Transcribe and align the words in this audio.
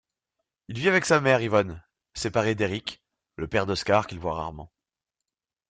Il 0.67 0.79
vit 0.79 0.89
avec 0.89 1.05
sa 1.05 1.21
mère 1.21 1.41
Yvonne, 1.41 1.83
séparée 2.15 2.55
d'Erik, 2.55 3.03
le 3.35 3.47
père 3.47 3.67
d'Oskar 3.67 4.07
qu'il 4.07 4.17
voit 4.17 4.33
rarement. 4.33 4.73